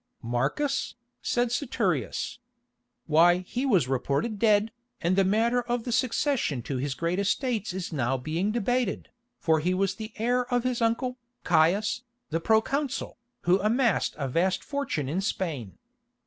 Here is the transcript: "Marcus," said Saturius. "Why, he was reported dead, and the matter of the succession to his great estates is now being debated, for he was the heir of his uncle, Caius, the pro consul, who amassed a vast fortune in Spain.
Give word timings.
"Marcus," 0.23 0.95
said 1.21 1.51
Saturius. 1.51 2.39
"Why, 3.05 3.37
he 3.45 3.67
was 3.67 3.87
reported 3.87 4.39
dead, 4.39 4.71
and 4.99 5.15
the 5.15 5.23
matter 5.23 5.61
of 5.61 5.83
the 5.83 5.91
succession 5.91 6.63
to 6.63 6.77
his 6.77 6.95
great 6.95 7.19
estates 7.19 7.71
is 7.71 7.93
now 7.93 8.17
being 8.17 8.51
debated, 8.51 9.09
for 9.37 9.59
he 9.59 9.75
was 9.75 9.93
the 9.93 10.11
heir 10.17 10.51
of 10.51 10.63
his 10.63 10.81
uncle, 10.81 11.19
Caius, 11.43 12.01
the 12.31 12.39
pro 12.39 12.61
consul, 12.63 13.19
who 13.41 13.59
amassed 13.59 14.15
a 14.17 14.27
vast 14.27 14.63
fortune 14.63 15.07
in 15.07 15.21
Spain. 15.21 15.77